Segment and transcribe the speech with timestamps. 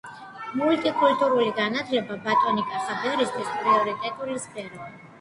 [0.61, 4.95] მულტიკულტურული განათლება ბატონი კახაბერისთვის პრიორიტეტული სფეროა.